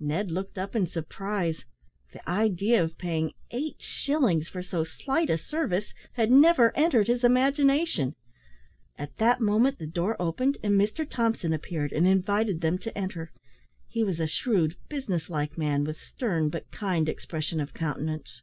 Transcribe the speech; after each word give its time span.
Ned 0.00 0.32
looked 0.32 0.58
up 0.58 0.74
in 0.74 0.88
surprise. 0.88 1.64
The 2.12 2.28
idea 2.28 2.82
of 2.82 2.98
paying 2.98 3.34
eight 3.52 3.80
shillings 3.80 4.48
for 4.48 4.60
so 4.60 4.82
slight 4.82 5.30
a 5.30 5.38
service 5.38 5.94
had 6.14 6.32
never 6.32 6.76
entered 6.76 7.06
his 7.06 7.22
imagination. 7.22 8.16
At 8.98 9.16
that 9.18 9.40
moment 9.40 9.78
the 9.78 9.86
door 9.86 10.16
opened, 10.18 10.56
and 10.64 10.74
Mr 10.74 11.08
Thompson 11.08 11.52
appeared, 11.52 11.92
and 11.92 12.08
invited 12.08 12.60
them 12.60 12.76
to 12.78 12.98
enter. 12.98 13.30
He 13.86 14.02
was 14.02 14.18
a 14.18 14.26
shrewd, 14.26 14.74
business 14.88 15.30
like 15.30 15.56
man, 15.56 15.84
with 15.84 15.96
stern, 16.00 16.48
but 16.48 16.68
kind 16.72 17.08
expression 17.08 17.60
of 17.60 17.72
countenance. 17.72 18.42